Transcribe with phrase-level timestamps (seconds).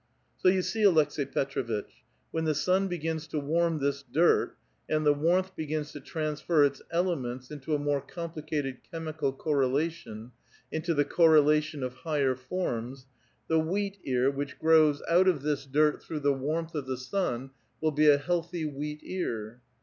[0.41, 2.01] "So you see, Aleks^i Petr6vitch,
[2.31, 4.57] when the sun begins to warm this dirt,
[4.89, 10.31] and the warmth begins to transfer its ele ments into a more complicated chemical correlation,
[10.71, 13.05] into the correlation of higher forms,
[13.47, 15.51] the wheat ear which grows out of IM A VITAL QUESTION.
[15.51, 19.61] this dirt through the warmth of the sun will be a healthy wheat ear."